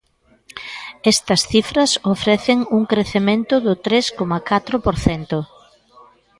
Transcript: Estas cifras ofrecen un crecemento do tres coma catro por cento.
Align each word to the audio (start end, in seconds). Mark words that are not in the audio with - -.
Estas 1.13 1.41
cifras 1.51 1.91
ofrecen 2.13 2.59
un 2.77 2.83
crecemento 2.91 3.55
do 3.65 3.73
tres 3.85 4.05
coma 4.17 4.39
catro 4.49 4.75
por 4.85 4.95
cento. 5.05 5.37